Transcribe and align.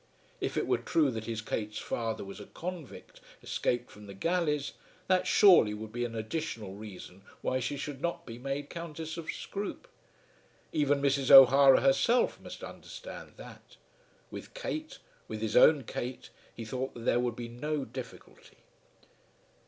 If 0.39 0.57
it 0.57 0.65
were 0.65 0.79
true 0.79 1.11
that 1.11 1.25
his 1.25 1.43
Kate's 1.43 1.77
father 1.77 2.25
was 2.25 2.39
a 2.39 2.47
convict 2.47 3.21
escaped 3.43 3.91
from 3.91 4.07
the 4.07 4.15
galleys, 4.15 4.73
that 5.05 5.27
surely 5.27 5.75
would 5.75 5.91
be 5.91 6.05
an 6.05 6.15
additional 6.15 6.73
reason 6.73 7.21
why 7.43 7.59
she 7.59 7.77
should 7.77 8.01
not 8.01 8.25
be 8.25 8.39
made 8.39 8.67
Countess 8.67 9.15
of 9.17 9.29
Scroope. 9.31 9.87
Even 10.73 11.03
Mrs. 11.03 11.29
O'Hara 11.29 11.81
herself 11.81 12.39
must 12.41 12.63
understand 12.63 13.33
that. 13.37 13.77
With 14.31 14.55
Kate, 14.55 14.97
with 15.27 15.39
his 15.39 15.55
own 15.55 15.83
Kate, 15.83 16.31
he 16.51 16.65
thought 16.65 16.95
that 16.95 17.01
there 17.01 17.19
would 17.19 17.35
be 17.35 17.47
no 17.47 17.85
difficulty. 17.85 18.57